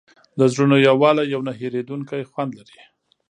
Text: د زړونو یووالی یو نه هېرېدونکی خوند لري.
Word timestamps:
د 0.39 0.41
زړونو 0.53 0.75
یووالی 0.87 1.23
یو 1.33 1.41
نه 1.47 1.53
هېرېدونکی 1.59 2.21
خوند 2.31 2.51
لري. 2.59 2.81